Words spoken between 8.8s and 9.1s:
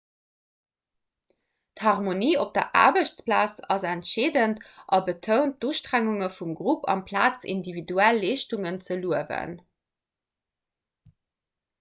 ze